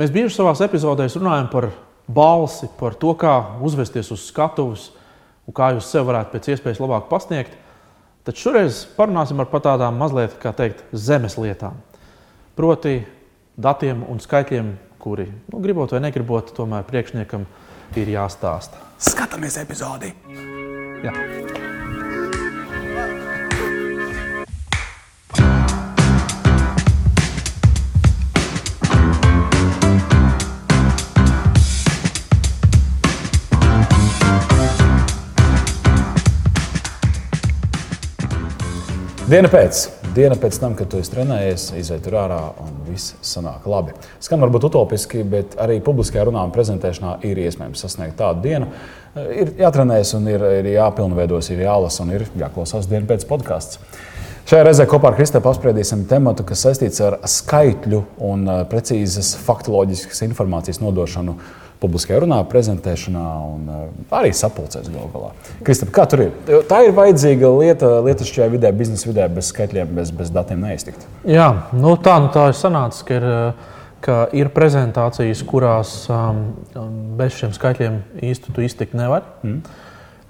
Mēs 0.00 0.08
bieži 0.14 0.32
savā 0.32 0.54
epizodēs 0.64 1.18
runājam 1.18 1.50
par 1.52 1.66
balsi, 2.08 2.70
par 2.78 2.94
to, 2.96 3.12
kā 3.20 3.34
uzvesties 3.60 4.08
uz 4.14 4.22
skatuves 4.30 4.86
un 5.44 5.52
kā 5.52 5.74
jūs 5.74 5.90
sev 5.92 6.06
varētu 6.08 6.32
pēc 6.32 6.48
iespējas 6.54 6.80
labāk 6.80 7.10
pasniegt. 7.10 7.52
Tad 8.24 8.40
šoreiz 8.40 8.86
parunāsim 8.96 9.44
par 9.44 9.60
tādām 9.60 10.00
mazliet, 10.00 10.38
kā 10.40 10.54
teikt, 10.56 10.80
zemes 10.96 11.36
lietām. 11.36 11.76
Proti, 12.56 13.02
datiem 13.60 14.00
un 14.08 14.24
skaitļiem, 14.24 14.72
kuri, 15.00 15.28
nu, 15.52 15.60
gribot 15.60 15.92
vai 15.92 16.00
negribot, 16.08 16.54
tomēr 16.56 16.88
priekšniekam 16.88 17.44
ir 18.00 18.16
jāstāsta. 18.16 18.80
Skatāmies 19.04 19.60
epizodi! 19.60 20.14
Jā. 21.04 21.12
Diena 39.30 39.46
pēc, 39.46 39.80
diena 40.10 40.34
pēc 40.34 40.56
tam, 40.58 40.72
kad 40.74 40.88
tu 40.90 40.98
esi 40.98 41.12
trenējies, 41.12 41.68
izai 41.78 42.00
tur 42.02 42.16
ārā 42.18 42.38
un 42.64 42.72
viss 42.88 43.12
sanāk 43.22 43.68
labi. 43.70 43.92
Skan 44.18 44.42
varbūt 44.42 44.64
utopiski, 44.66 45.20
bet 45.22 45.54
arī 45.62 45.76
publiskajā 45.86 46.24
runā 46.26 46.42
un 46.48 46.50
prezentēšanā 46.50 47.12
ir 47.28 47.38
iespējams 47.38 47.84
sasniegt 47.84 48.16
tādu 48.18 48.42
dienu. 48.48 48.72
Ir 49.14 49.52
jātrenējas, 49.60 50.16
un 50.18 50.26
ir, 50.32 50.42
ir 50.58 50.70
jāpilnveidos, 50.72 51.52
ir 51.54 51.62
jālasa 51.62 52.02
un 52.02 52.10
ir 52.16 52.26
jāklausās 52.40 52.90
dienu 52.90 53.06
pēc 53.06 53.28
podkāsts. 53.30 53.78
Šajā 54.50 54.66
reizē 54.66 54.88
kopā 54.90 55.12
ar 55.12 55.20
Kristēnu 55.20 55.46
apspriedīsim 55.46 56.08
tematu, 56.10 56.42
kas 56.48 56.66
saistīts 56.66 56.98
ar 57.06 57.20
skaitļu 57.22 58.02
un 58.32 58.42
eh, 58.48 58.64
precīzas 58.72 59.36
faktoloģiskas 59.46 60.24
informācijas 60.26 60.82
nodošanu 60.82 61.36
publiskajā 61.80 62.20
runā, 62.24 62.38
prezentēšanā 62.50 63.24
un 63.48 63.66
uh, 63.72 63.82
arī 64.20 64.32
sapulcēs 64.36 64.90
galu 64.92 65.08
galā. 65.14 65.32
Kristap, 65.66 65.92
kā 65.96 66.06
tur 66.10 66.26
ir? 66.26 66.32
Tā 66.68 66.82
ir 66.86 66.94
vajadzīga 66.96 67.50
lieta, 67.56 67.90
šajā 68.28 68.48
vidē, 68.52 68.72
biznesa 68.76 69.10
vidē, 69.10 69.28
bez 69.32 69.50
skaitļiem, 69.54 69.92
bez, 69.96 70.14
bez 70.14 70.32
datiem 70.34 70.64
neiztikt. 70.66 71.04
Jā, 71.28 71.50
nu 71.76 71.96
tā, 72.00 72.18
nu 72.22 72.32
tā 72.34 72.50
ir 72.52 72.58
sanācis, 72.58 73.04
ka 73.08 73.18
ir, 73.18 73.28
ka 74.04 74.22
ir 74.36 74.52
prezentācijas, 74.54 75.44
kurās 75.48 75.94
um, 76.12 76.42
bez 77.18 77.38
šiem 77.40 77.56
skaitļiem 77.56 78.02
īsti 78.30 78.58
iztikt 78.68 78.98
nevar. 78.98 79.24
Mm. 79.44 79.62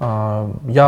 Uh, 0.01 0.55
ja 0.73 0.87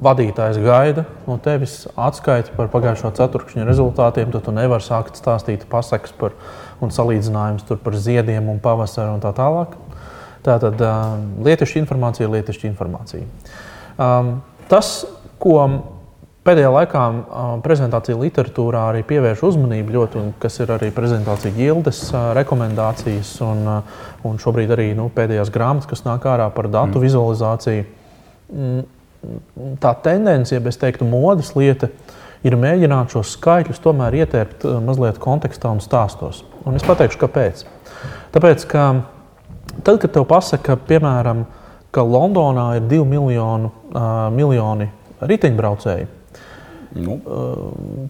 vadītājs 0.00 0.56
gaida 0.64 1.02
no 1.26 1.34
tevis 1.44 1.82
atskaiti 1.92 2.54
par 2.56 2.70
pagājušo 2.72 3.10
ceturkšņa 3.18 3.66
rezultātiem, 3.68 4.30
tad 4.32 4.46
tu 4.46 4.54
nevari 4.56 4.80
sākt 4.86 5.20
stāstīt 5.20 5.66
pasakas 5.68 6.14
par 6.16 6.32
un 6.80 6.94
salīdzinājumus 6.94 7.68
par 7.84 7.98
ziediem 8.00 8.48
un 8.48 8.62
pavasaru 8.64 9.18
un 9.18 9.20
tā 9.20 9.34
tālāk. 9.36 9.76
Tātad 10.46 10.80
uh, 10.80 11.18
lietišķa 11.44 11.82
informācija 11.82 12.26
ir 12.26 12.34
lietišķa 12.36 12.68
informācija. 12.70 13.26
Um, 13.98 14.36
tas, 14.70 15.00
ko 15.42 15.56
pēdējā 16.48 16.68
laikā 16.72 17.04
uh, 17.08 17.48
prezentācija 17.64 18.18
literatūrā 18.18 18.84
arī 18.92 19.02
pievērš 19.08 19.42
uzmanību 19.50 19.96
ļoti, 19.96 20.20
un 20.20 20.30
kas 20.40 20.60
ir 20.62 20.72
arī 20.76 20.90
prezentācija 20.94 21.54
gildes 21.56 22.04
uh, 22.12 22.30
rekomendācijas, 22.38 23.34
un, 23.44 23.64
uh, 23.68 24.04
un 24.28 24.38
šobrīd 24.40 24.72
arī 24.76 24.92
nu, 24.98 25.08
pēdējās 25.14 25.52
grāmatas, 25.54 25.90
kas 25.90 26.06
nāk 26.06 26.28
ārā 26.30 26.48
par 26.54 26.70
datu 26.72 26.96
mm. 26.96 27.04
vizualizāciju. 27.04 27.88
Mm, 28.48 28.86
tā 29.82 29.92
tendence, 30.04 30.54
ja 30.54 30.62
es 30.70 30.80
teiktu, 30.80 31.08
modes 31.08 31.52
lieta, 31.58 31.90
ir 32.46 32.54
mēģināt 32.56 33.12
šos 33.12 33.34
skaitļus 33.34 33.82
tomēr 33.82 34.20
ietērpt 34.22 34.64
mazliet 34.86 35.18
kontekstā 35.22 35.72
un 35.74 35.82
stāstos. 35.84 36.44
Un 36.64 36.78
es 36.78 36.86
pateikšu, 36.86 37.18
kāpēc. 37.24 37.64
Tāpēc, 38.34 38.64
ka 38.70 38.84
Tad, 39.84 39.98
kad 40.02 40.14
tev 40.14 40.26
pasaka, 40.28 40.76
piemēram, 40.88 41.44
ka 41.94 42.04
Londonā 42.04 42.70
ir 42.78 42.86
divi 42.90 43.06
miljonu, 43.16 43.72
uh, 43.92 44.28
miljoni 44.34 44.90
riteņbraucēju, 45.20 46.14
Nu, 46.96 47.18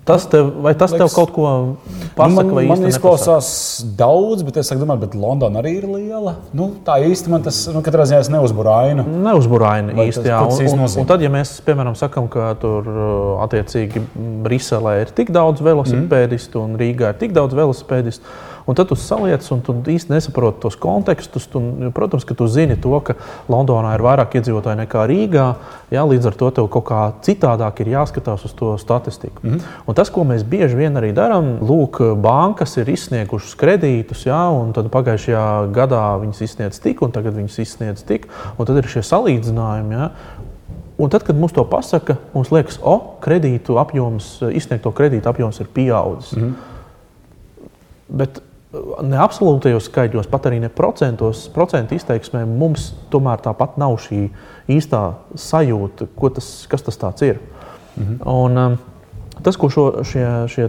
tas 0.05 0.27
tev, 0.31 0.53
vai 0.63 0.71
tas 0.79 0.93
liekas, 0.95 1.11
tev 1.11 1.17
kaut 1.17 1.33
ko 1.35 1.47
pasaka? 2.15 2.45
Nu, 2.47 2.55
man, 2.55 2.67
man 2.71 2.85
izklausās 2.87 3.49
nepasaka? 3.83 3.97
daudz, 3.99 4.45
bet 4.47 4.61
es 4.63 4.71
domāju, 4.71 5.09
ka 5.11 5.19
Londona 5.19 5.59
arī 5.61 5.73
ir 5.81 5.87
liela. 5.91 6.37
Nu, 6.57 6.71
tā 6.87 7.01
īsti 7.03 7.33
man 7.33 7.43
tas 7.43 7.59
nu, 7.75 7.83
katrā 7.85 8.07
ziņā 8.09 8.23
neuzburāina. 8.37 9.05
Neuzburāina 9.27 9.97
īsti. 10.07 10.23
Jā, 10.31 10.45
un, 10.47 10.79
un, 10.79 10.87
un 11.03 11.09
tad, 11.11 11.25
ja 11.27 11.31
mēs 11.33 11.57
piemēram 11.67 11.99
sakām, 11.99 12.31
ka 12.31 12.53
tur 12.63 12.87
attiecīgi 13.49 14.05
Briselē 14.47 14.95
ir 15.03 15.13
tik 15.17 15.35
daudz 15.35 15.65
velosipēdistu 15.65 16.63
mm. 16.63 16.69
un 16.69 16.79
Rīgā 16.79 17.13
ir 17.13 17.21
tik 17.25 17.35
daudz 17.35 17.59
velosipēdistu 17.59 18.39
Un 18.69 18.77
tad 18.77 18.91
tu 18.91 18.97
saliec, 19.01 19.45
un 19.55 19.63
tu 19.65 19.73
īsti 19.73 20.13
nesaproti 20.13 20.61
tos 20.61 20.75
kontekstus. 20.77 21.47
Tu, 21.49 21.61
protams, 21.97 22.27
ka 22.29 22.35
tu 22.37 22.45
zini 22.53 22.77
to, 22.77 22.93
ka 23.01 23.15
Londonā 23.49 23.95
ir 23.97 24.03
vairāk 24.05 24.35
iedzīvotāji 24.37 24.83
nekā 24.83 25.05
Rīgā. 25.09 25.47
Jā, 25.95 26.03
līdz 26.05 26.29
ar 26.29 26.35
to 26.37 26.51
tev 26.59 26.69
kaut 26.75 26.85
kā 26.91 26.99
citādāk 27.25 27.81
ir 27.81 27.95
jāskatās 27.95 28.45
uz 28.45 28.53
to 28.59 28.75
statistiku. 28.79 29.41
Mm 29.43 29.55
-hmm. 29.55 29.63
Un 29.87 29.95
tas, 29.95 30.11
ko 30.11 30.21
mēs 30.21 30.45
bieži 30.45 30.77
vien 30.77 30.97
arī 31.01 31.15
darām, 31.15 31.59
lūk, 31.61 32.15
bankas 32.21 32.77
ir 32.77 32.89
izsniegušas 32.89 33.55
kredītus, 33.57 34.27
jā, 34.27 34.43
un 34.61 34.73
tad 34.73 34.91
pagājušajā 34.91 35.73
gadā 35.73 36.21
viņas 36.21 36.43
izsniedz 36.43 36.81
tik, 36.81 37.03
un 37.03 37.11
tagad 37.11 37.35
viņas 37.35 37.59
izsniedz 37.59 38.03
tik, 38.03 38.29
un 38.59 38.67
tad 38.67 38.77
ir 38.77 38.85
šie 38.85 39.03
salīdzinājumi. 39.03 39.93
Jā. 39.93 40.11
Un 40.99 41.09
tad, 41.11 41.23
kad 41.23 41.37
mums 41.37 41.53
to 41.53 41.65
pasaka, 41.65 42.17
mums 42.35 42.51
liekas, 42.51 42.79
o, 42.83 43.01
kredītu 43.21 43.79
apjoms, 43.79 44.43
izsniegto 44.53 44.91
kredītu 44.91 45.29
apjoms 45.29 45.61
ir 45.61 45.67
pieaudzis. 45.75 46.37
Mm 46.37 46.43
-hmm. 46.43 46.53
Bet 48.09 48.43
ne 48.73 49.21
absolūtajos 49.21 49.89
skaitļos, 49.89 50.29
pat 50.31 50.49
arī 50.51 50.61
ne 50.61 50.69
procentos, 50.73 51.47
procentu 51.55 51.97
izteiksmē, 51.97 52.45
mums 52.49 52.91
tomēr 53.13 53.41
tāpat 53.45 53.79
nav 53.81 53.97
šī 54.05 54.27
īstā 54.69 55.03
sajūta, 55.39 56.11
tas, 56.37 56.53
kas 56.69 56.85
tas 56.85 57.27
ir. 57.27 57.41
Mhm. 57.97 58.23
Un, 58.27 58.63
um, 58.67 58.79
Tas, 59.39 59.55
ko 59.55 59.69
šo, 59.71 60.03
šie, 60.03 60.25
šie 60.51 60.65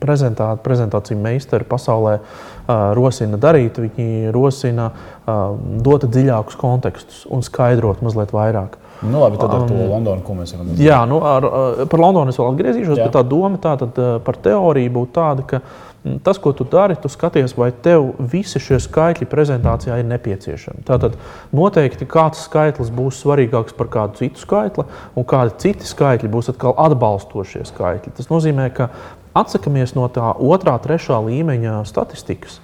prezentā, 0.00 0.46
prezentāciju 0.64 1.18
meistari 1.20 1.66
pasaulē 1.68 2.14
uh, 2.16 2.70
rosina 2.96 3.36
darīt, 3.36 3.76
viņi 3.84 4.30
rosina 4.32 4.86
uh, 4.88 5.58
dot 5.84 6.06
dziļākus 6.08 6.56
kontekstus 6.56 7.26
un 7.28 7.44
skaidrot 7.44 8.00
mazliet 8.00 8.32
vairāk. 8.32 8.78
Nu, 9.02 9.20
labi, 9.20 9.36
tad 9.36 9.52
ar 9.52 9.66
um, 9.66 9.68
to 9.68 9.90
Londonu, 9.92 10.24
ko 10.24 10.38
mēs 10.38 10.54
varam 10.56 10.70
darīt. 10.70 10.80
Jā, 10.88 11.02
nu, 11.10 11.20
ar, 11.20 11.50
par 11.84 12.00
Londonu 12.00 12.32
es 12.32 12.40
vēl 12.40 12.48
atgriezīšos, 12.54 12.96
jā. 12.96 13.10
bet 13.10 13.14
tā 13.18 13.26
doma 13.28 13.60
tā, 13.60 13.76
tad, 13.84 14.00
par 14.24 14.40
teoriju 14.48 14.94
būtu 14.96 15.14
tāda, 15.20 15.44
ka 15.52 15.60
uh, 15.60 15.84
Tas, 16.24 16.38
ko 16.42 16.52
tu 16.56 16.66
dari, 16.68 16.96
tu 17.00 17.10
skaties, 17.10 17.54
vai 17.58 17.70
tev 17.84 18.12
visi 18.32 18.60
šie 18.62 18.78
skaitļi 18.82 19.28
prezentācijā 19.30 19.98
ir 20.00 20.06
nepieciešami. 20.08 20.84
Tātad 20.88 21.16
noteikti 21.54 22.08
kāds 22.08 22.44
skaitlis 22.46 22.92
būs 22.94 23.22
svarīgāks 23.24 23.76
par 23.78 23.90
kādu 23.92 24.22
citu 24.22 24.42
skaitli, 24.42 24.86
un 25.18 25.26
kādi 25.28 25.56
citi 25.64 25.88
skaitļi 25.88 26.30
būs 26.32 26.52
atkal 26.54 26.76
atbalstošie 26.88 27.64
skaitļi. 27.68 28.14
Tas 28.20 28.30
nozīmē, 28.32 28.70
ka 28.74 28.90
atsakāmies 29.38 29.96
no 29.98 30.08
tā 30.12 30.32
otrā, 30.36 30.78
trešā 30.82 31.20
līmeņa 31.28 31.82
statistikas 31.88 32.60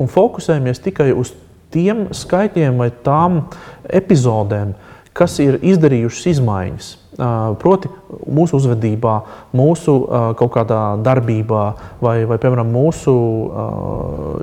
un 0.00 0.10
fokusējamies 0.10 0.82
tikai 0.82 1.10
uz 1.16 1.32
tiem 1.72 2.08
skaitļiem 2.14 2.80
vai 2.80 2.90
tām 3.04 3.44
epizodēm, 3.88 4.74
kas 5.16 5.38
ir 5.44 5.60
izdarījušas 5.60 6.28
izmaiņas. 6.34 6.90
Proti, 7.12 7.90
mūsu 8.32 8.56
uzvedībā, 8.56 9.14
mūsu 9.52 9.94
kaut 10.38 10.52
kādā 10.54 10.80
darbībā, 11.04 11.64
vai, 12.00 12.14
vai 12.28 12.38
piemēram, 12.40 12.70
mūsu 12.72 13.12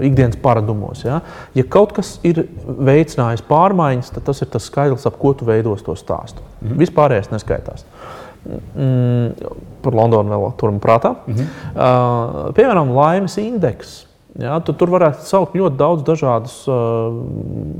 ikdienas 0.05 0.37
paradumos. 0.43 1.01
Ja? 1.07 1.21
ja 1.57 1.65
kaut 1.65 1.95
kas 1.97 2.17
ir 2.27 2.43
veicinājis 2.67 3.41
pārmaiņas, 3.49 4.13
tad 4.13 4.27
tas 4.29 4.43
ir 4.45 4.51
tas 4.53 4.69
skaidrs, 4.69 5.07
ap 5.09 5.17
ko 5.17 5.33
tu 5.33 5.49
veidos 5.49 5.81
to 5.85 5.97
stāstu. 5.97 6.45
Mhm. 6.61 6.77
Vispārējais 6.83 7.31
neskaitās. 7.33 7.87
Mm, 8.45 9.33
par 9.83 9.97
Londonu 9.97 10.31
vēl 10.31 10.53
turam 10.61 10.77
prātā. 10.83 11.15
Mhm. 11.25 11.49
Uh, 11.73 12.37
piemēram, 12.53 12.93
laimes 12.95 13.37
indeks. 13.41 14.03
Ja, 14.37 14.59
tu, 14.61 14.75
tur 14.77 14.91
varētu 14.93 15.25
saukt 15.25 15.55
ļoti 15.57 15.79
daudz 15.79 16.03
dažādus 16.05 16.55
uh, 16.69 17.15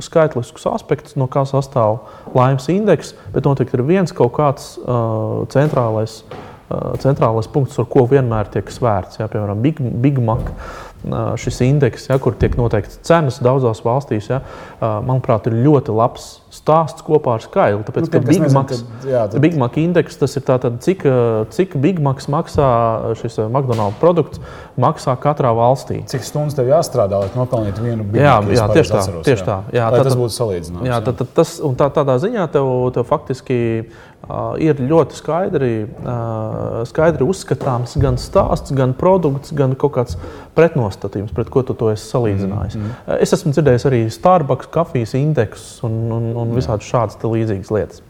skaitliskus 0.01 0.66
aspektus, 0.72 1.13
no 1.19 1.28
kā 1.30 1.44
sastāv 1.46 2.00
laimes 2.34 2.66
indeks, 2.74 3.13
bet 3.36 3.46
noteikti 3.46 3.78
ir 3.78 3.86
viens 3.86 4.16
kaut 4.16 4.34
kāds 4.40 4.72
uh, 4.81 5.46
centrālais, 5.54 6.24
uh, 6.74 6.96
centrālais 7.04 7.51
punkts, 7.54 7.78
ar 7.78 7.86
ko 7.94 8.07
vienmēr 8.10 8.50
tiek 8.50 8.74
svērts. 8.74 9.22
Ja, 9.22 9.30
piemēram, 9.30 9.62
Big, 9.62 9.78
Big 10.01 10.18
Mac. 10.18 10.50
Uh, 10.50 10.88
šis 11.40 11.62
indeks, 11.66 12.10
ja, 12.10 12.18
kur 12.22 12.36
tiek 12.40 12.57
noteikts 12.60 13.00
cenas 13.07 13.40
daudzās 13.44 13.81
valstīs, 13.86 14.30
ja, 14.31 14.42
manuprāt, 14.80 15.48
ir 15.48 15.60
ļoti 15.63 15.96
labs 15.96 16.30
stāsts 16.54 17.04
kopā 17.06 17.36
ar 17.38 17.44
skaidru. 17.44 17.84
Tāpēc, 17.86 18.07
nu, 18.07 18.12
ka 18.12 18.22
Big, 18.25 18.42
nezinu, 18.42 18.56
Macs, 18.57 18.81
tad, 18.81 19.07
jā, 19.07 19.22
tad... 19.30 19.42
Big 19.44 19.57
Mac 19.62 19.78
indeks 19.80 20.18
tas 20.19 20.34
ir 20.40 20.44
tātad, 20.48 20.80
cik, 20.84 21.06
cik 21.56 21.75
Big 21.81 22.01
Macs 22.04 22.28
maksā 22.31 22.69
šis 23.22 23.38
McDonald's 23.46 24.00
produkts 24.01 24.42
maksā 24.80 25.13
katrā 25.22 25.54
valstī. 25.56 26.01
Cik 26.10 26.25
stundas 26.25 26.57
tev 26.57 26.72
jāstrādā, 26.72 27.22
lai 27.22 27.30
nopelnītu 27.38 27.86
vienu 27.86 28.07
Big 28.10 28.24
jā, 28.24 28.36
Mac? 28.42 28.56
Jā, 28.57 28.68
tieši 28.74 28.96
tā. 28.96 29.04
Atceros, 29.04 29.25
tieši 29.30 29.44
jā. 29.44 29.48
tā 29.48 29.78
jā, 29.78 29.90
tā 29.94 30.04
tas 30.10 30.18
būtu 30.19 30.36
salīdzināms. 30.36 30.90
Jā, 30.90 31.00
tad, 31.06 31.19
tad 31.22 31.34
tas, 31.38 31.56
un 31.69 31.78
tā, 31.80 31.90
tādā 32.00 32.18
ziņā 32.25 32.50
tev, 32.54 32.72
tev 32.98 33.07
faktiski 33.10 33.60
ir 34.62 34.81
ļoti 34.81 35.18
skaidri, 35.18 35.72
skaidri 36.90 37.26
uzskatāms 37.26 37.96
gan 38.02 38.20
stāsts, 38.22 38.74
gan 38.76 38.94
produkts, 38.98 39.54
gan 39.56 39.74
kaut 39.80 39.96
kāds 39.98 40.18
pretnostatījums, 40.58 41.34
pret 41.36 41.50
ko 41.54 41.64
tu 41.66 41.76
to 41.78 41.90
esi 41.94 42.06
salīdzinājis. 42.12 42.78
Mm 42.78 42.84
-hmm. 42.84 43.22
Es 43.22 43.34
esmu 43.34 43.54
dzirdējis 43.56 43.88
arī 43.90 44.02
Starbucks 44.10 44.70
kafijas 44.72 45.14
indeksus 45.14 45.84
un, 45.84 46.12
un, 46.12 46.36
un 46.36 46.54
visādi 46.56 46.86
šādas 46.86 47.18
līdzīgas 47.24 47.74
lietas. 47.74 48.04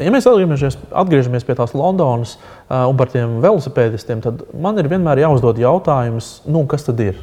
Ja 0.00 0.10
mēs 0.10 0.24
atgriežamies, 0.26 0.78
atgriežamies 0.90 1.44
pie 1.44 1.54
tās 1.54 1.74
Londonas 1.76 2.38
uh, 2.38 2.88
un 2.88 2.96
par 2.96 3.10
tiem 3.12 3.40
velosipēdistiem, 3.44 4.22
tad 4.24 4.42
man 4.56 4.78
ir 4.80 4.88
vienmēr 4.88 5.20
jāuzdod 5.22 5.60
jautājums, 5.60 6.40
nu, 6.46 6.64
kas 6.66 6.88
tad 6.88 7.00
ir? 7.04 7.20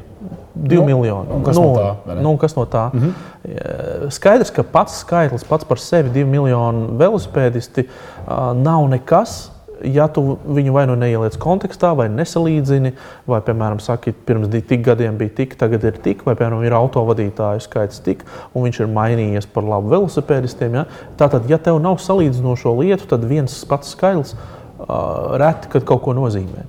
Divi 0.53 0.81
nu, 0.81 0.85
miljoni. 0.85 1.43
Kas, 1.45 1.55
nu, 1.55 1.63
no 1.63 1.77
tā, 1.77 2.15
nu, 2.21 2.35
kas 2.37 2.55
no 2.55 2.65
tā? 2.65 2.89
Mm 2.93 2.99
-hmm. 2.99 4.09
Skaidrs, 4.09 4.51
ka 4.51 4.63
pats 4.63 4.99
skaitlis 4.99 5.43
pats 5.43 5.65
par 5.65 5.79
sevi, 5.79 6.09
divi 6.09 6.29
miljoni 6.29 6.87
velosipēdisti, 6.97 7.87
uh, 8.27 8.53
nav 8.57 8.89
nekas 8.89 9.51
ja 9.83 10.07
tu 10.11 10.37
viņu 10.45 10.73
vai 10.75 10.83
nu 10.89 10.95
neieliec 10.99 11.37
kontekstā, 11.41 11.91
vai 11.97 12.07
nesalīdzini, 12.11 12.93
vai, 13.29 13.41
piemēram, 13.45 13.79
saki, 13.81 14.13
pirms 14.27 14.51
tik 14.67 14.83
gadiem 14.85 15.17
bija 15.17 15.33
tik, 15.41 15.55
tagad 15.59 15.83
ir 15.87 15.97
tik, 16.03 16.25
vai, 16.27 16.35
piemēram, 16.35 16.63
ir 16.65 16.75
autovadītāju 16.77 17.63
skaits 17.65 18.01
tik, 18.05 18.23
un 18.53 18.67
viņš 18.67 18.81
ir 18.83 18.93
mainījies 18.93 19.49
par 19.53 19.67
labu 19.67 19.91
velosipēdistiem. 19.93 20.79
Ja? 20.81 20.85
Tātad, 21.19 21.49
ja 21.49 21.57
tev 21.61 21.81
nav 21.83 21.99
salīdzinošo 22.03 22.75
lietu, 22.81 23.09
tad 23.11 23.25
viens 23.29 23.55
pats 23.69 23.95
skaitlis 23.95 24.35
uh, 24.35 25.37
reti 25.41 25.81
kaut 25.81 26.03
ko 26.05 26.15
nozīmē. 26.17 26.67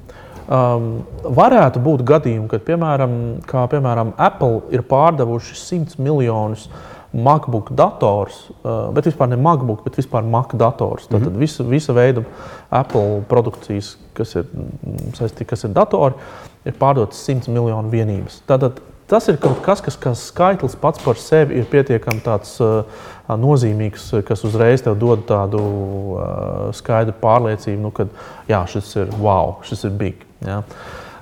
Um, 0.53 0.89
varētu 1.33 1.81
būt 1.81 2.03
gadījumi, 2.05 2.49
kad, 2.51 2.65
piemēram, 2.67 3.13
kā, 3.49 3.63
piemēram, 3.73 4.11
Apple 4.21 4.59
ir 4.75 4.83
pārdevuši 4.85 5.55
100 5.57 6.03
miljonus 6.03 6.67
MacBook 7.13 7.71
dators, 7.77 8.51
uh, 8.61 8.91
bet 8.93 9.09
vispār 9.09 9.31
ne 9.33 9.39
MacBook, 9.41 9.81
bet 9.87 9.97
vispār 9.97 10.27
Mac 10.29 10.53
dators. 10.59 11.07
Tad, 11.07 11.21
mm 11.23 11.29
-hmm. 11.29 11.39
visa, 11.41 11.65
visa 11.65 11.93
veida 11.93 12.25
Apple 12.71 13.23
produkcijas, 13.29 13.97
kas 14.13 14.35
ir, 14.35 14.45
mm, 14.53 15.15
saistī, 15.17 15.45
kas 15.45 15.65
ir 15.65 15.71
datori, 15.71 16.15
ir 16.65 16.73
pārdotas 16.73 17.25
100 17.29 17.49
miljonu 17.49 17.89
vienības. 17.89 18.43
Tātad, 18.47 18.81
tas 19.13 19.29
ir 19.29 19.37
kaut 19.43 19.61
kas, 19.65 19.85
kas, 19.85 19.99
kas 20.01 20.27
skaitlis 20.33 20.79
pats 20.81 21.03
par 21.05 21.21
sevi 21.21 21.61
ir 21.61 21.69
pietiekami 21.71 22.25
tāds, 22.25 22.57
uh, 22.65 23.11
nozīmīgs, 23.39 24.09
kas 24.27 24.43
uzreiz 24.47 24.83
tev 24.85 24.97
dod 25.01 25.25
tādu 25.29 25.61
uh, 25.61 26.67
skaidru 26.77 27.15
pārliecību, 27.23 27.79
nu, 27.83 27.93
ka 27.95 28.09
jā, 28.51 28.65
šis 28.73 28.91
ir 29.05 29.15
wow, 29.23 29.59
šis 29.67 29.87
ir 29.89 29.97
big. 30.01 30.27
Ja? 30.45 30.63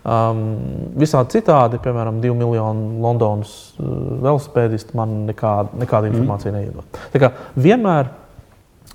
Um, 0.00 0.42
visādi 0.96 1.36
citādi, 1.36 1.80
piemēram, 1.84 2.22
2 2.22 2.32
miljonu 2.38 3.02
Londonas 3.04 3.52
uh, 3.76 3.86
velospēdisti 4.24 4.96
man 4.96 5.24
nekāda, 5.28 5.74
nekāda 5.82 6.08
mhm. 6.08 6.16
informācija 6.16 6.54
mm. 6.54 6.60
neiedod. 6.60 7.00
Tā 7.12 7.22
kā 7.22 7.32
vienmēr 7.60 8.12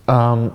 um, 0.10 0.48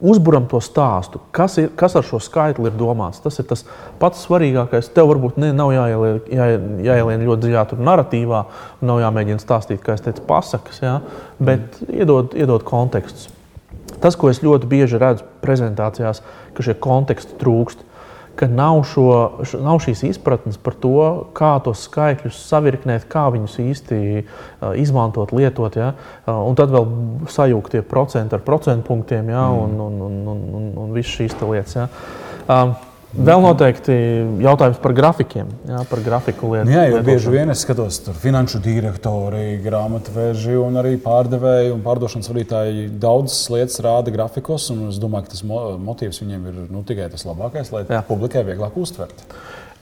uzburam 0.00 0.46
to 0.50 0.60
stāstu, 0.64 1.20
kas, 1.34 1.56
ir, 1.62 1.70
kas 1.78 1.96
ar 1.98 2.04
šo 2.06 2.20
skaitli 2.22 2.70
ir 2.70 2.76
domāts. 2.78 3.22
Tas 3.24 3.38
ir 3.40 3.46
tas 3.48 3.64
pats 4.00 4.24
svarīgākais. 4.26 4.90
Tev 4.94 5.10
varbūt 5.12 5.38
ne, 5.42 5.52
nav 5.56 5.72
jāielien, 5.74 6.20
jā, 6.32 6.48
jāielien 6.88 7.24
ļoti 7.28 7.46
dziļā 7.46 7.64
narratīvā, 7.78 8.42
nav 8.88 9.00
jāmēģina 9.04 9.42
stāstīt, 9.42 9.82
kā 9.84 9.96
es 9.96 10.04
teicu, 10.04 10.26
pasakas, 10.28 10.82
jā, 10.82 10.98
bet 11.38 11.80
mm. 11.80 11.96
iedod, 12.02 12.36
iedod 12.36 12.66
kontekstus. 12.66 13.30
Tas, 14.02 14.16
ko 14.18 14.28
es 14.28 14.42
ļoti 14.44 14.68
bieži 14.68 15.00
redzu 15.00 15.24
prezentācijās, 15.44 16.20
ka 16.56 16.64
šie 16.66 16.74
konteksti 16.82 17.38
trūkst 17.40 17.85
ka 18.36 18.48
nav, 18.50 18.82
šo, 18.88 19.06
nav 19.64 19.80
šīs 19.84 20.04
izpratnes 20.10 20.58
par 20.60 20.76
to, 20.80 20.96
kā 21.36 21.54
tos 21.64 21.86
skaitļus 21.88 22.40
savirknēt, 22.50 23.06
kā 23.12 23.26
viņus 23.34 23.58
īsti 23.64 24.00
uh, 24.22 24.72
izmantot, 24.78 25.32
lietot. 25.36 25.78
Ja? 25.80 25.92
Uh, 26.24 26.42
un 26.46 26.58
tad 26.58 26.74
vēl 26.74 26.88
sajūgt 27.32 27.76
tie 27.76 27.84
procenti 27.86 28.36
ar 28.36 28.44
procentu 28.46 28.86
punktiem 28.90 29.32
ja? 29.32 29.46
mm. 29.48 29.62
un, 29.64 29.80
un, 29.86 30.02
un, 30.08 30.20
un, 30.34 30.44
un, 30.60 30.68
un 30.84 30.92
visas 30.96 31.16
šīs 31.16 31.38
lietas. 31.42 31.78
Ja? 31.80 31.88
Um, 32.46 32.76
Vēl 33.14 33.40
noteikti 33.40 33.94
jautājums 34.42 34.78
par 34.82 34.92
grafikiem, 34.96 35.48
jā, 35.70 35.78
par 35.88 36.00
grafiku 36.04 36.50
lietu. 36.52 36.72
Jā, 36.74 36.82
jo 36.90 36.98
bieži 37.06 37.30
vien 37.32 37.52
es 37.52 37.62
skatos, 37.64 38.00
tur 38.04 38.16
finanšu 38.18 38.58
direktori, 38.64 39.60
grāmatveži 39.64 40.56
un 40.60 40.76
arī 40.82 40.96
pārdevēji 41.00 41.70
un 41.72 41.84
pārdošanas 41.86 42.28
vadītāji 42.32 42.88
daudzas 43.00 43.38
lietas 43.54 43.80
rāda 43.86 44.12
grafikos. 44.12 44.68
Es 44.90 44.98
domāju, 45.00 45.28
ka 45.28 45.36
tas 45.36 45.44
motīvs 45.46 46.20
viņiem 46.24 46.48
ir 46.50 46.58
nu, 46.66 46.82
tikai 46.88 47.06
tas 47.12 47.24
labākais, 47.28 47.70
lai 47.72 47.86
jā. 47.86 48.02
publikai 48.08 48.42
vieglāk 48.48 48.76
uztvert. 48.82 49.22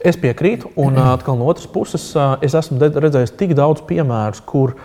Es 0.05 0.19
piekrītu, 0.21 0.69
un 0.79 0.99
atkal 1.01 1.39
no 1.39 1.49
otras 1.49 1.67
puses, 1.71 2.05
es 2.45 2.55
esmu 2.55 2.77
redzējis 2.93 3.33
tik 3.39 3.55
daudz 3.57 3.81
piemērus, 3.89 4.43
kur 4.47 4.75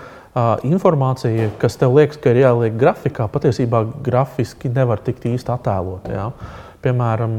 informācija, 0.66 1.50
kas 1.60 1.76
tev 1.78 1.94
liekas, 1.98 2.18
ka 2.22 2.32
ir 2.32 2.44
jāliek 2.44 2.76
grafikā, 2.78 3.26
patiesībā 3.30 3.84
grafiski 4.06 4.70
nevar 4.72 5.02
tikt 5.04 5.26
īsti 5.28 5.54
attēlot. 5.54 6.10
Jā. 6.10 6.30
Piemēram, 6.80 7.32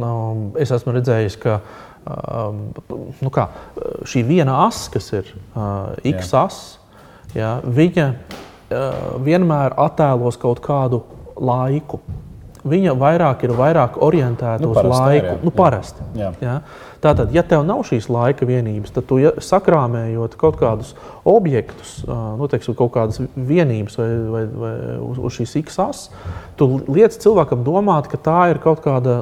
nu, 0.00 0.10
es 0.60 0.72
esmu 0.72 0.94
redzējis, 0.96 1.36
ka 1.42 1.58
um, 2.08 2.62
nu 3.20 3.32
kā, 3.34 3.48
šī 4.08 4.22
viena 4.28 4.62
asa, 4.64 4.88
kas 4.94 5.10
ir 5.12 5.28
uh, 5.34 5.92
X 6.08 6.32
asa, 6.38 6.96
ja, 7.36 7.58
viņa 7.64 8.06
uh, 8.08 9.12
vienmēr 9.24 9.76
attēlos 9.84 10.40
kaut 10.40 10.62
kādu 10.64 11.02
laiku. 11.36 12.00
Viņa 12.68 12.94
vairāk 12.98 13.46
ir 13.46 13.54
vairāk 13.56 13.96
orientēta 14.04 14.62
nu, 14.64 14.74
uz 14.74 14.84
laiku. 14.84 15.32
Jā. 15.32 15.38
Nu, 15.44 15.52
parasti, 15.54 16.06
jā. 16.18 16.30
Jā. 16.42 16.60
Tātad, 16.98 17.30
ja 17.30 17.44
tev 17.46 17.62
nav 17.62 17.84
šīs 17.86 18.08
laika 18.10 18.46
vienības, 18.48 18.90
tad 18.90 19.04
tu 19.06 19.20
ja, 19.22 19.30
sakrāmējot 19.38 20.34
kaut 20.40 20.56
kādus 20.58 20.96
objektus, 21.28 22.00
nu, 22.08 22.48
teiksim, 22.50 22.74
kaut 22.78 22.90
kādas 22.96 23.20
vienības 23.36 23.98
vai, 24.00 24.08
vai, 24.34 24.42
vai 24.64 24.72
uz, 25.06 25.20
uz 25.28 25.36
šīs 25.36 25.54
x-as, 25.62 26.00
tu 26.58 26.72
liec 26.90 27.14
cilvēkam 27.22 27.62
domāt, 27.66 28.10
ka 28.10 28.18
tā 28.18 28.40
ir 28.50 28.58
kaut 28.64 28.82
kāda 28.82 29.20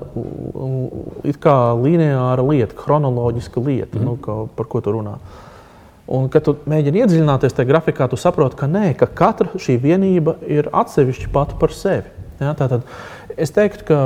kā 1.42 1.58
lineāra 1.76 2.46
lieta, 2.48 2.72
chronoloģiska 2.80 3.60
lieta, 3.60 4.00
mm. 4.00 4.06
nu, 4.08 4.16
ka, 4.24 4.38
par 4.56 4.72
ko 4.72 4.80
tu 4.80 4.96
runā. 4.96 5.18
Un, 6.06 6.28
kad 6.30 6.44
tu 6.46 6.54
mēģini 6.70 7.02
iedziļināties 7.02 7.56
tajā 7.56 7.68
grafikā, 7.68 8.06
tu 8.08 8.16
saproti, 8.20 8.56
ka 8.60 8.70
nē, 8.70 8.92
ka 8.98 9.08
katra 9.10 9.58
šī 9.58 9.74
vienība 9.82 10.36
ir 10.46 10.70
atsevišķa 10.70 11.32
pati 11.34 11.58
par 11.58 11.74
sevi. 11.74 12.12
Ja, 12.38 12.52
tātad, 12.54 12.84
Es 13.36 13.52
teiktu, 13.52 13.84
ka 13.90 13.96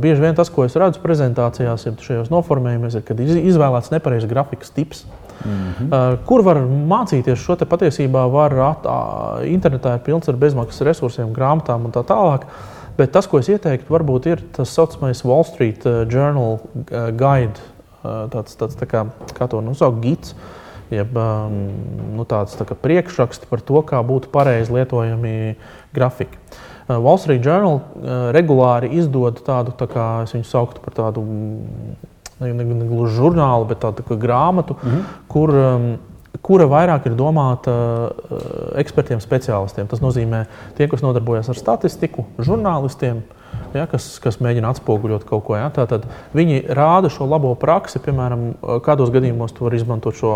bieži 0.00 0.22
vien 0.24 0.36
tas, 0.36 0.48
ko 0.48 0.64
es 0.64 0.76
redzu 0.80 1.02
prezentācijās, 1.02 1.84
ir 1.86 1.98
šajos 2.00 2.30
noformējumos, 2.32 2.96
ir, 2.96 3.04
kad 3.04 3.20
izvēlēts 3.20 3.92
nepareizs 3.92 4.28
grafikas 4.30 4.72
tips. 4.72 5.04
Mm 5.44 5.50
-hmm. 5.50 6.16
Kur 6.26 6.42
var 6.42 6.62
mācīties 6.64 7.36
šo 7.36 7.56
patiesībā? 7.56 8.24
Var 8.32 8.58
at, 8.58 8.88
internetā 9.44 9.94
ir 9.94 10.00
pilns 10.04 10.28
ar 10.28 10.36
bezmaksas 10.36 10.80
resursiem, 10.80 11.34
grāmatām 11.34 11.84
un 11.84 11.92
tā 11.92 12.02
tālāk. 12.02 12.48
Bet 12.96 13.12
tas, 13.12 13.26
ko 13.26 13.38
es 13.38 13.48
ieteiktu, 13.48 13.92
varbūt 13.92 14.26
ir 14.26 14.40
tas 14.52 14.68
saucamais 14.74 15.24
Wall 15.24 15.44
Street 15.44 15.84
Journal 15.84 16.58
guide, 17.14 17.60
tāds, 18.02 18.56
tāds 18.56 18.74
tā 18.74 18.86
kā, 18.86 19.06
kā 19.38 19.48
to 19.48 19.60
nosaukt, 19.60 20.00
gids. 20.02 20.34
Jeb 20.90 21.12
nu, 21.12 22.24
tāds 22.24 22.56
tā 22.56 22.64
priekšraksts 22.64 23.46
par 23.46 23.60
to, 23.60 23.82
kā 23.82 24.00
būtu 24.02 24.32
pareizi 24.32 24.72
lietojami 24.72 25.56
grafiki. 25.94 26.38
Uh, 26.88 26.96
Wall 27.04 27.18
Street 27.20 27.44
Journal 27.44 27.80
uh, 27.80 28.30
regulāri 28.32 28.88
izdod 28.96 29.42
tādu, 29.44 29.74
tā 29.76 29.88
kā 29.90 30.06
es 30.24 30.32
viņu 30.32 30.48
sauktu 30.48 30.80
par 30.80 30.96
tādu 30.96 31.20
mm, 31.20 31.96
ne 32.40 32.86
gluži 32.88 33.18
žurnālu, 33.18 33.66
bet 33.68 33.82
tādu 33.82 34.04
tā 34.06 34.16
grāmatu, 34.16 34.76
mm 34.78 34.90
-hmm. 34.90 35.02
kur, 35.28 35.52
kura 36.42 36.64
vairāk 36.64 37.06
ir 37.06 37.16
domāta 37.18 37.72
uh, 37.74 38.38
ekspertiem, 38.80 39.20
speciālistiem. 39.20 39.86
Tas 39.86 40.00
nozīmē 40.00 40.46
tie, 40.76 40.88
kas 40.88 41.02
nodarbojas 41.02 41.48
ar 41.48 41.56
statistiku, 41.56 42.24
žurnālistiem, 42.38 43.22
ja, 43.74 43.84
kas, 43.90 44.06
kas 44.22 44.38
mēģina 44.44 44.72
atspoguļot 44.72 45.26
kaut 45.28 45.44
ko. 45.46 45.56
Ja. 45.58 45.68
Tātad 45.74 46.06
viņi 46.36 46.64
rāda 46.76 47.10
šo 47.12 47.28
labo 47.28 47.52
praksi, 47.58 48.00
piemēram, 48.04 48.50
kādos 48.84 49.12
gadījumos 49.14 49.54
tu 49.56 49.66
vari 49.66 49.80
izmantot 49.80 50.18
šo 50.18 50.34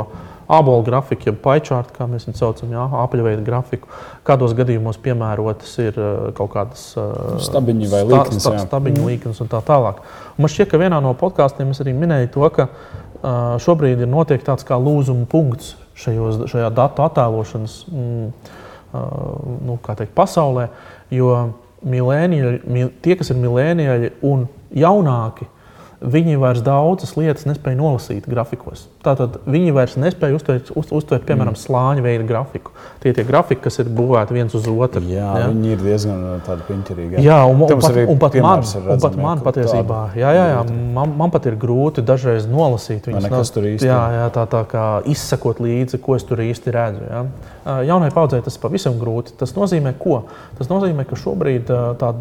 ābolu 0.52 0.84
grafiku, 0.84 1.30
jeb 1.30 1.38
paičārtu, 1.44 1.94
kā 1.96 2.06
mēs 2.10 2.26
viņu 2.28 2.38
saucam, 2.38 2.72
jā, 2.74 2.86
apaļveida 3.04 3.44
grafiku. 3.46 3.88
Kādos 4.26 4.56
gadījumos 4.58 4.98
piemērotas 5.02 5.76
ir 5.84 5.96
uh, 6.00 6.32
kaut 6.36 6.52
kādas 6.56 6.90
uh, 7.00 7.38
stabiņu 7.42 7.92
vai 7.92 8.02
līnijas, 8.04 8.42
sta, 8.42 8.58
stabiņu 8.66 9.00
mm. 9.00 9.12
līnijas 9.12 9.40
un 9.44 9.52
tā 9.52 9.62
tālāk. 9.66 10.02
Un 10.34 10.44
man 10.44 10.52
šķiet, 10.52 10.68
ka 10.72 10.82
vienā 10.82 11.00
no 11.04 11.14
podkāstiem 11.18 11.72
es 11.72 11.80
arī 11.84 11.94
minēju 11.96 12.34
to, 12.36 12.44
ka 12.52 12.68
šobrīd 13.62 14.02
ir 14.02 14.10
notiek 14.10 14.42
tāds 14.42 14.66
kā 14.66 14.74
lūzuma 14.82 15.28
punkts 15.30 15.76
šajos, 16.02 16.42
šajā 16.50 16.70
datu 16.74 17.04
attēlošanas 17.04 17.76
mm, 17.86 18.56
nu, 19.68 19.76
teikt, 19.86 20.10
pasaulē, 20.16 20.68
jo 21.14 21.36
milēnieļi, 21.84 22.86
tie, 23.04 23.16
kas 23.18 23.32
ir 23.32 23.40
milēnieļi 23.42 24.12
un 24.28 24.46
jaunāki, 24.78 25.48
viņi 26.02 26.38
vairs 26.40 26.62
daudzas 26.64 27.14
lietas 27.16 27.46
nespēja 27.46 27.78
nolasīt 27.78 28.26
grafikos. 28.30 28.86
Tātad 29.04 29.38
viņi 29.50 29.72
vairs 29.74 29.94
nespēja 30.00 30.36
uztvert, 30.36 30.70
uz, 30.78 30.90
uztvert 30.94 31.24
piemēram, 31.28 31.54
mm. 31.54 31.60
slāņa 31.62 32.04
veida 32.04 32.26
grafiku. 32.26 32.72
Tie 33.02 33.12
ir 33.12 33.26
grafiki, 33.28 33.62
kas 33.64 33.78
ir 33.82 33.90
būvēti 33.92 34.36
viens 34.36 34.54
uz 34.58 34.68
otru. 34.70 35.02
Jā, 35.10 35.28
jā? 35.42 35.48
viņi 35.50 35.72
ir 35.74 35.82
diezgan 35.82 36.24
uh, 36.36 36.62
piņķerīgi. 36.68 37.22
Jā, 37.24 37.38
un, 37.48 37.62
un, 37.66 37.82
pat, 37.82 37.98
un 38.02 38.22
pat 38.22 38.38
man, 38.44 38.64
un 38.94 39.02
pat 39.02 39.18
man 39.18 39.42
patiesībā, 39.46 40.00
jā, 40.18 40.32
jā, 40.36 40.46
jā, 40.54 40.62
man, 40.96 41.14
man 41.18 41.34
pat 41.34 41.50
ir 41.50 41.58
grūti 41.60 42.04
dažreiz 42.06 42.48
nolasīt 42.50 43.10
viņus. 43.10 43.28
Ne, 43.28 43.42
tur 43.56 43.68
īsti. 43.72 43.90
Jā, 43.90 44.00
jā, 44.16 44.24
tā, 44.34 44.46
tā 44.50 44.64
kā 44.70 44.86
izsakot 45.12 45.62
līdzi, 45.62 46.02
ko 46.02 46.18
es 46.18 46.26
tur 46.26 46.42
īsti 46.42 46.74
redzu. 46.74 47.06
Jā. 47.10 47.22
Uh, 47.62 47.82
jaunai 47.86 48.10
paudzei 48.14 48.42
tas 48.42 48.58
pavisam 48.62 48.98
grūti. 48.98 49.36
Tas 49.38 49.54
nozīmē 49.58 49.94
ko? 50.00 50.24
Tas 50.58 50.70
nozīmē, 50.72 51.06
ka 51.06 51.18
šobrīd 51.18 51.70
uh, 51.70 51.92
tā 52.00 52.14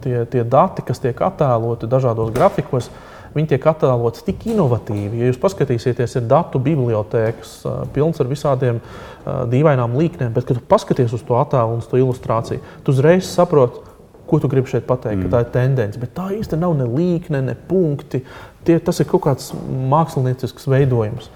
tie, 0.00 0.24
tie 0.26 0.44
dati, 0.44 0.82
kas 0.86 1.00
tiek 1.02 1.18
attēloti 1.24 1.88
dažādos 1.90 2.32
grafikos, 2.34 2.90
viņi 3.38 3.52
tiek 3.54 3.66
attēloti 3.70 4.24
tik 4.26 4.48
inovatīvi. 4.52 5.22
Ja 5.22 5.30
jūs 5.30 5.40
paskatīsieties, 5.42 6.18
ir 6.18 6.26
datu 6.30 6.60
bibliotēkas, 6.62 7.54
pilns 7.94 8.20
ar 8.22 8.30
visādiem 8.30 8.80
dīvainām 9.24 9.96
līknēm, 9.98 10.32
bet, 10.36 10.48
kad 10.48 10.60
paskaties 10.70 11.14
uz 11.16 11.24
to 11.26 11.38
attēlu 11.40 11.76
un 11.76 11.84
uz 11.84 11.90
to 11.90 12.00
ilustrāciju, 12.00 12.62
tu 12.84 12.94
uzreiz 12.94 13.28
saproti, 13.28 13.84
ko 14.28 14.38
tu 14.42 14.50
gribi 14.52 14.68
šeit 14.68 14.84
pateikt, 14.88 15.22
mm. 15.22 15.28
ka 15.28 15.32
tā 15.32 15.44
ir 15.44 15.52
tendence. 15.54 16.00
Bet 16.00 16.12
tā 16.16 16.28
īstenībā 16.36 16.66
nav 16.66 16.76
ne 16.76 16.88
līkne, 16.92 17.40
ne 17.46 17.54
punkti. 17.68 18.20
Tie, 18.66 18.76
tas 18.84 19.00
ir 19.00 19.08
kaut 19.08 19.24
kāds 19.24 19.54
māksliniecisks 19.88 20.68
veidojums. 20.68 21.30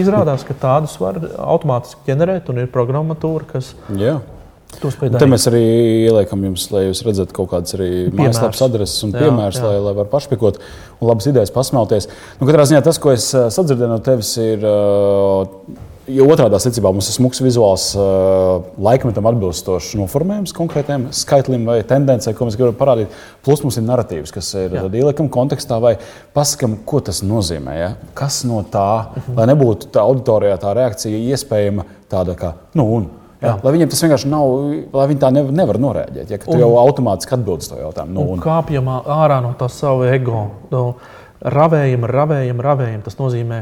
Izrādās, 0.00 0.44
ka 0.44 0.56
tādus 0.58 0.96
var 1.00 1.20
automātiski 1.22 2.10
ģenerēt, 2.10 2.50
un 2.50 2.64
ir 2.64 2.72
programmatūra, 2.74 3.46
kas 3.54 3.72
yeah. 3.94 4.20
Te 5.22 5.30
mēs 5.30 5.48
arī 5.50 5.62
ieliekam 6.08 6.44
jums, 6.48 6.66
lai 6.74 6.86
jūs 6.88 7.04
redzat 7.06 7.32
kaut 7.36 7.50
kādas 7.52 7.76
arī 7.78 7.90
mājaslapas 8.14 8.64
adreses 8.66 9.06
un 9.06 9.14
piemērus, 9.14 9.62
lai, 9.64 9.78
lai 9.86 9.96
var 10.00 10.10
pašpikot 10.12 10.60
un 10.98 11.08
labas 11.10 11.30
idejas 11.30 11.54
pasmelties. 11.54 12.10
Nu, 12.40 12.48
katrā 12.48 12.68
ziņā 12.70 12.84
tas, 12.86 13.00
ko 13.02 13.14
es 13.14 13.30
eh, 13.34 13.48
sadzirdēju 13.54 13.90
no 13.94 13.98
tevis, 14.04 14.36
ir. 14.42 14.64
Uh, 14.64 15.82
Jo 16.04 16.26
otrādā 16.28 16.58
secībā 16.60 16.90
mums 16.92 17.06
ir 17.08 17.14
smūgs 17.16 17.38
vizuāls, 17.40 17.84
uh, 17.96 18.58
laikmetam 18.84 19.24
atbilstošs 19.30 19.94
noformējums 19.96 20.52
konkrētiem 20.52 21.06
skaitlim 21.16 21.64
vai 21.64 21.78
tendencēm, 21.88 22.36
ko 22.36 22.44
mēs 22.44 22.58
gribam 22.60 22.76
parādīt. 22.76 23.14
Plus 23.46 23.62
mums 23.64 23.78
ir 23.80 23.86
narratīvs, 23.86 24.34
kas 24.34 24.50
ir 24.60 24.76
ieliekam 24.82 25.30
kontekstā 25.32 25.78
vai 25.80 25.94
pasakam, 26.36 26.76
ko 26.84 27.00
tas 27.06 27.22
nozīmē. 27.24 27.78
Ja? 27.78 27.90
Kas 28.12 28.42
no 28.44 28.60
tā, 28.68 29.14
mhm. 29.14 29.38
lai 29.38 29.48
nebūtu 29.54 29.88
tā 29.94 30.04
auditorijā 30.04 30.60
tā 30.60 30.74
reakcija 30.76 31.24
iespējama 31.32 31.88
tāda 32.12 32.36
kā, 32.36 32.52
nu, 32.76 32.84
un 32.98 33.08
Jā. 33.44 33.56
Lai 33.64 33.74
viņiem 33.76 33.90
tas 33.92 34.04
vienkārši 34.04 34.30
nav, 34.32 34.54
lai 34.94 35.08
viņi 35.10 35.22
tā 35.22 35.32
nevar, 35.34 35.58
nevar 35.62 35.80
norēģēt. 35.86 36.32
Ja, 36.32 36.40
tu 36.44 36.54
un, 36.54 36.62
jau 36.62 36.70
automātiski 36.80 37.36
atbildi 37.36 37.66
uz 37.66 37.72
to 37.72 37.82
jautājumu. 37.82 38.16
Nu, 38.16 38.30
un, 38.34 38.40
kāpjam 38.44 38.88
ārā 39.00 39.42
no 39.44 39.52
tā 39.58 39.68
sava 39.72 40.08
ego. 40.14 40.46
Nu, 40.72 40.86
ravējam, 41.44 42.06
ravējam, 42.08 42.60
ravējam. 42.64 43.02
Tas 43.04 43.16
nozīmē, 43.18 43.60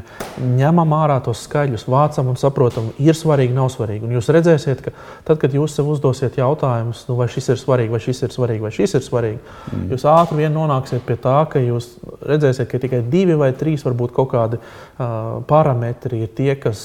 ņemam 0.58 0.94
ārā 0.96 1.18
tos 1.24 1.42
skaļus, 1.46 1.86
vācam 1.90 2.30
un 2.32 2.38
saprotam, 2.40 2.90
ir 3.02 3.16
svarīgi, 3.18 3.54
nav 3.56 3.70
svarīgi. 3.74 4.06
Un 4.06 4.14
jūs 4.16 4.30
redzēsiet, 4.34 4.84
ka 4.84 4.94
tad, 5.26 5.40
kad 5.42 5.54
jūs 5.56 5.76
sev 5.76 5.90
uzdosiet 5.92 6.38
jautājumus, 6.38 7.04
nu, 7.08 7.18
vai 7.18 7.28
šis 7.32 7.52
ir 7.54 7.60
svarīgi, 7.60 7.94
vai 7.94 8.02
šis 8.04 8.22
ir 8.26 8.34
svarīgi, 8.34 8.64
vai 8.66 8.72
šis 8.74 8.96
ir 8.98 9.06
svarīgi, 9.06 9.40
mm. 9.72 9.86
jūs 9.94 10.06
ātri 10.12 10.42
vien 10.42 10.54
nonāksiet 10.54 11.02
pie 11.08 11.18
tā, 11.22 11.38
ka 11.50 11.62
jūs 11.62 11.94
redzēsiet, 12.28 12.70
ka 12.70 12.82
tikai 12.82 13.02
divi 13.12 13.38
vai 13.38 13.50
trīs 13.58 13.82
varbūt 13.86 14.14
kaut 14.14 14.30
kādi 14.34 14.60
uh, 14.62 15.42
parametri 15.50 16.22
ir 16.26 16.36
tie, 16.36 16.54
kas, 16.60 16.84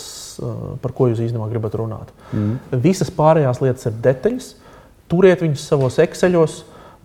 par 0.82 0.94
ko 0.96 1.10
jūs 1.12 1.22
īstenībā 1.26 1.50
gribat 1.52 1.76
runāt. 1.80 2.14
Mm. 2.32 2.80
Visas 2.84 3.12
pārējās 3.14 3.62
lietas 3.64 3.90
ir 3.90 4.00
detaļas. 4.06 4.50
Turiet 5.12 5.44
viņus 5.44 5.68
savos 5.70 6.00
ekseļos. 6.04 6.64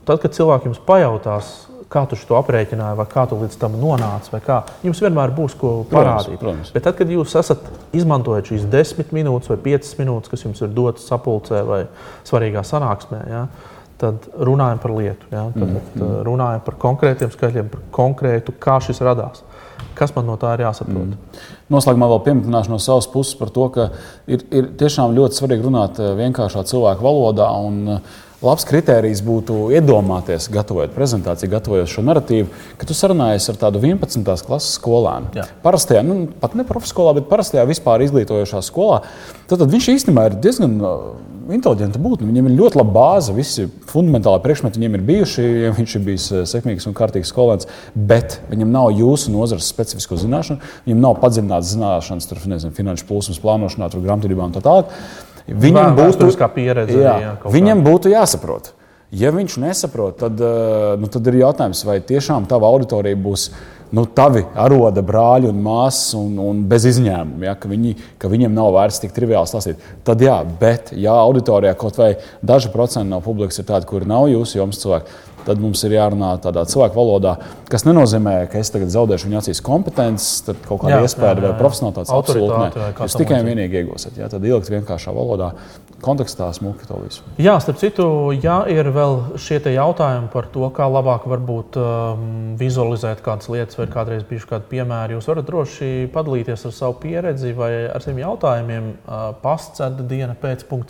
Tad, 0.09 0.19
kad 0.23 0.35
cilvēki 0.35 0.67
jums 0.67 0.81
pajautās, 0.83 1.53
kā 1.93 2.03
tu 2.09 2.17
to 2.17 2.37
aprēķināji, 2.39 2.97
vai 2.99 3.07
kā 3.11 3.25
tu 3.29 3.37
līdz 3.39 3.59
tam 3.61 3.77
nonāci, 3.81 4.33
vai 4.33 4.41
kā. 4.45 4.59
Jums 4.87 5.03
vienmēr 5.05 5.35
būs 5.37 5.55
ko 5.59 5.75
parādīt. 5.91 6.39
Protams, 6.41 6.41
protams. 6.41 6.73
Bet 6.75 6.87
tad, 6.87 6.97
kad 6.99 7.13
jūs 7.13 7.37
esat 7.39 7.69
izmantojot 7.97 8.49
šīs 8.53 8.65
desmit 8.73 9.13
minūtes 9.15 9.53
vai 9.53 9.59
piecas 9.67 9.93
minūtes, 10.01 10.33
kas 10.33 10.47
jums 10.47 10.63
ir 10.65 10.73
dotas 10.75 11.07
sapulcē 11.11 11.63
vai 11.69 11.83
svarīgā 12.29 12.65
sanāksmē, 12.67 13.21
ja, 13.31 13.45
tad 14.03 14.29
runājam 14.37 14.81
par 14.83 14.95
lietu. 14.97 15.29
Ja, 15.31 15.47
tad, 15.55 15.63
mm, 15.63 15.87
mm. 15.95 16.19
Runājam 16.27 16.65
par 16.67 16.79
konkrētiem 16.83 17.33
skaitļiem, 17.33 17.71
par 17.73 17.85
konkrētu, 17.95 18.55
kā 18.63 18.79
šis 18.83 19.03
radās. 19.07 19.45
Kas 19.99 20.15
man 20.17 20.27
no 20.31 20.39
tā 20.41 20.55
ir 20.57 20.65
jāsaprot? 20.65 21.13
Mm. 21.13 21.47
Noslēgumā 21.73 22.09
vēl 22.15 22.23
pieminēšu 22.27 22.73
no 22.73 22.81
savas 22.83 23.09
puses 23.13 23.37
par 23.39 23.53
to, 23.55 23.69
ka 23.75 23.89
ir, 24.27 24.45
ir 24.55 24.73
tiešām 24.81 25.15
ļoti 25.17 25.39
svarīgi 25.39 25.69
runāt 25.69 26.01
eh, 26.03 26.13
vienkāršā 26.19 26.65
cilvēka 26.71 27.05
valodā. 27.05 27.49
Un, 27.67 27.81
uh, 27.99 28.21
labs 28.43 28.67
kriterijs 28.67 29.23
būtu 29.25 29.71
iedomāties, 29.77 30.49
gatavojot 30.53 30.95
prezentāciju, 30.97 31.51
gatavojot 31.53 31.91
šo 31.91 32.05
narratīvu, 32.07 32.49
ka 32.79 32.89
tu 32.89 32.97
sarunājies 32.97 33.49
ar 33.53 33.61
tādu 33.61 33.83
11. 33.83 34.27
klases 34.47 34.79
skolēnu. 34.79 35.33
Jā. 35.39 35.47
Parastajā, 35.65 36.03
nu, 36.07 36.25
pat 36.43 36.57
ne 36.59 36.67
profesionālā, 36.69 37.21
bet 37.21 37.31
parastajā 37.31 37.65
vispār 37.71 38.05
izglītojošā 38.07 38.63
skolā. 38.67 39.03
Tad, 39.47 39.61
tad 39.63 39.69
viņš 39.71 39.91
īstenībā 39.95 40.27
ir 40.29 40.39
diezgan 40.43 40.77
uh, 40.83 40.99
inteliģenta 41.55 42.03
būtne. 42.03 42.29
Viņam 42.31 42.51
ir 42.51 42.59
ļoti 42.59 42.81
laba 42.81 42.95
bāze, 42.97 43.35
visi 43.37 43.69
fundamentāli 43.91 44.43
priekšmeti 44.45 44.81
viņam 44.81 44.99
ir 44.99 45.07
bijuši, 45.09 45.49
ja 45.67 45.73
viņš 45.79 45.97
ir 45.99 46.07
bijis 46.07 46.29
uh, 46.33 46.45
sekmīgs 46.49 46.89
un 46.91 46.97
kārtīgs 46.99 47.31
skolēns, 47.35 47.71
bet 47.95 48.41
viņam 48.51 48.75
nav 48.75 48.91
jūsu 48.99 49.35
nozares 49.35 49.71
specifisko 49.71 50.19
zināšanu, 50.21 50.63
viņam 50.87 51.05
nav 51.07 51.19
padziļinātas 51.23 51.75
zināšanas, 51.77 52.31
tur, 52.31 52.43
nezinu, 52.51 52.75
finanšu 52.77 53.07
plūsmas 53.11 53.43
plānošanā, 53.43 53.93
grāmatvedībā 53.99 54.49
un 54.49 54.57
tā 54.57 54.65
tālāk. 54.65 54.97
Viņam 55.47 55.97
būtu, 55.99 56.31
pieredze, 56.55 57.01
jā, 57.03 57.17
jā, 57.23 57.35
viņam 57.51 57.83
būtu 57.85 58.13
jāsaprot. 58.13 58.73
Ja 59.13 59.29
viņš 59.35 59.59
nesaprot, 59.61 60.17
tad, 60.23 60.41
eh, 60.41 60.97
nu, 60.97 61.09
tad 61.13 61.27
ir 61.29 61.43
jautājums, 61.43 61.85
vai 61.85 61.99
tiešām 62.01 62.47
tava 62.49 62.71
auditorija 62.73 63.17
būs 63.17 63.51
nu, 63.97 64.05
tavi 64.17 64.45
aroda 64.59 65.05
brāļi 65.05 65.51
un 65.51 65.59
māsas, 65.65 66.15
un, 66.19 66.37
un 66.41 66.63
bez 66.69 66.87
izņēmuma, 66.89 67.47
ja, 67.51 67.57
ka, 67.59 67.71
viņi, 67.71 67.97
ka 68.21 68.31
viņiem 68.33 68.55
nav 68.57 68.73
vērts 68.77 69.03
tik 69.05 69.13
triviāli 69.17 69.51
stāstīt. 69.51 69.83
Tad 70.07 70.23
jā, 70.25 70.39
bet 70.61 70.95
ja 70.97 71.17
auditorijā 71.27 71.75
kaut 71.79 72.01
vai 72.01 72.15
daži 72.43 72.73
procenti 72.73 73.13
no 73.13 73.21
publikas 73.25 73.61
ir 73.61 73.69
tādi, 73.69 73.89
kuri 73.91 74.09
nav 74.09 74.31
jūsu 74.33 74.59
jomas 74.61 74.81
cilvēki, 74.83 75.21
tad 75.47 75.61
mums 75.63 75.83
ir 75.87 75.97
jārunā 75.97 76.33
tādā 76.43 76.65
cilvēku 76.71 76.97
valodā, 76.97 77.35
kas 77.71 77.85
nenozīmē, 77.87 78.35
ka 78.51 78.61
es 78.63 78.71
tagad 78.73 78.93
zaudēšu 78.95 79.29
viņa 79.29 79.41
acīs 79.43 79.63
kompetences, 79.65 80.43
tad 80.47 80.61
kaut 80.67 80.85
kāda 80.85 81.03
iespēja 81.03 81.41
vai 81.43 81.55
profesionālitātes 81.59 82.15
absolūti 82.15 82.61
nē. 82.61 82.91
Jūs 83.03 83.19
tikai 83.19 83.41
un 83.43 83.51
vienīgi 83.51 83.83
iegūsiet. 83.83 84.21
Ja, 84.23 84.31
tad 84.33 84.47
ielikt 84.47 84.71
vienkāršā 84.73 85.15
valodā, 85.17 85.53
kontekstā 86.03 86.49
smuki 86.57 86.87
to 86.89 86.99
visu. 87.03 87.25
Jā, 87.43 87.55
starp 87.63 87.81
citu, 87.81 88.07
ja 88.37 88.63
ir 88.71 88.91
vēl 88.95 89.39
šie 89.41 89.61
jautājumi 89.73 90.31
par 90.33 90.49
to, 90.53 90.67
kā 90.75 90.89
labāk 90.91 91.27
varbūt 91.31 91.79
um, 91.81 92.25
vizualizēt 92.61 93.23
kādas 93.25 93.51
lietas, 93.53 93.79
vai 93.79 93.89
kādreiz 93.93 94.25
bijuši 94.29 94.51
kādi 94.51 94.71
piemēri, 94.73 95.17
jūs 95.17 95.29
varat 95.31 95.49
droši 95.49 95.91
padalīties 96.15 96.67
ar 96.69 96.77
savu 96.77 96.99
pieredzi 97.03 97.55
vai 97.57 97.73
ar 97.89 98.03
saviem 98.05 98.25
jautājumiem 98.25 98.89
uh, 98.93 99.29
pastcēta 99.45 100.07
diena 100.09 100.37
pēc 100.39 100.67
.lv. 100.73 100.83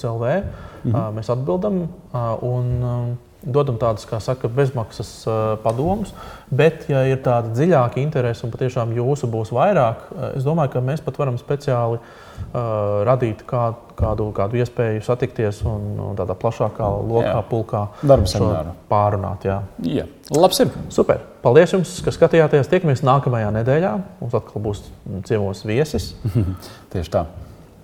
Mm 0.83 0.93
-hmm. 0.93 0.97
uh, 0.97 1.13
mēs 1.15 1.31
atbildam 1.31 1.83
uh, 1.83 2.43
un 2.43 2.73
um, 2.83 3.13
dodam 3.43 3.79
tādas, 3.81 4.07
kā 4.09 4.21
saka, 4.23 4.51
bezmaksas 4.53 5.11
uh, 5.27 5.37
padomus. 5.63 6.13
Bet, 6.53 6.87
ja 6.93 7.03
ir 7.09 7.23
tāda 7.25 7.53
dziļāka 7.57 8.01
interese 8.03 8.47
un 8.47 8.53
patiešām 8.53 8.93
jūsu 8.97 9.29
būs 9.33 9.53
vairāk, 9.55 10.05
es 10.37 10.45
domāju, 10.47 10.75
ka 10.75 10.85
mēs 10.85 11.03
pat 11.05 11.19
varam 11.21 11.39
speciāli 11.41 11.99
uh, 11.99 13.03
radīt 13.09 13.45
kā, 13.49 13.71
kādu, 13.99 14.29
kādu 14.37 14.61
iespēju 14.61 15.03
satikties 15.07 15.63
un, 15.69 15.89
un 16.11 16.19
tādā 16.19 16.37
plašākā 16.39 16.91
lokā, 17.01 17.27
jā. 17.31 17.43
pulkā 17.51 17.83
pārunāt. 18.91 19.49
Jā. 19.49 19.63
Jā. 19.87 20.07
Labs 20.37 20.63
ir. 20.65 20.71
Super. 20.93 21.25
Paldies 21.43 21.75
jums, 21.75 21.97
ka 22.05 22.15
skatījāties. 22.15 22.71
Tiekamies 22.71 23.05
nākamajā 23.07 23.51
nedēļā. 23.59 23.97
Mums 24.23 24.39
atkal 24.39 24.65
būs 24.65 24.87
ciemos 25.29 25.65
viesis. 25.69 26.13
Tieši 26.95 27.19
tā. 27.19 27.27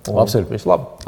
Labs 0.09 0.39
ir. 0.39 0.49
Vislabāk. 0.49 0.99